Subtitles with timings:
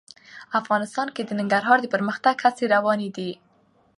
[0.59, 3.31] افغانستان کې د ننګرهار د پرمختګ هڅې روانې دي.